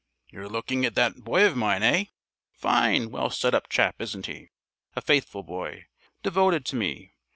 "You're 0.31 0.49
looking 0.49 0.83
at 0.83 0.95
that 0.95 1.23
boy 1.23 1.45
of 1.45 1.55
mine, 1.55 1.83
hey? 1.83 2.09
Fine, 2.53 3.11
well 3.11 3.29
set 3.29 3.53
up 3.53 3.69
chap, 3.69 3.97
isn't 4.01 4.25
he? 4.25 4.49
A 4.95 4.99
faithful 5.01 5.43
boy. 5.43 5.85
Devoted 6.23 6.65
to 6.65 6.75
me. 6.75 7.13